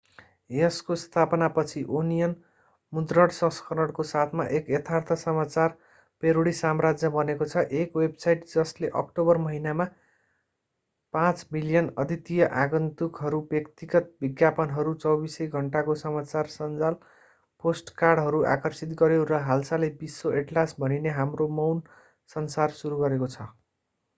यसको 0.53 0.95
स्थापना 0.99 1.47
पछि 1.55 1.81
ओनियन 1.97 2.31
मुद्रण 2.93 3.33
संस्करणको 3.39 4.05
साथमा 4.11 4.45
एक 4.59 4.71
यथार्थ 4.75 5.11
समाचार 5.23 5.75
प्यारोडी 6.23 6.53
साम्राज्य 6.59 7.11
बनेको 7.17 7.47
छ 7.51 7.63
एक 7.81 7.99
वेबसाइट 8.01 8.47
जसले 8.53 8.89
अक्टोबर 9.01 9.41
महिनामा 9.43 9.87
5,000,000 11.13 11.91
अद्वितीय 12.05 12.47
आगन्तुकहरू 12.63 13.43
व्यक्तिगत 13.53 14.09
विज्ञापनहरू 14.25 14.95
24 15.05 15.37
सै 15.37 15.49
घण्टाको 15.61 15.97
समाचार 16.03 16.51
सञ्जाल 16.55 16.99
पोडकास्टहरू 17.63 18.43
आकर्षित 18.55 18.97
गर्‍यो 19.03 19.29
र 19.33 19.43
हालसालै 19.51 19.91
विश्व 20.01 20.35
एटलास 20.43 20.75
भनिने 20.85 21.17
हाम्रो 21.21 21.49
मौन 21.61 21.85
संसार 22.29 22.79
सुरु 22.81 22.99
गरेको 23.05 23.31
छ। 23.35 23.51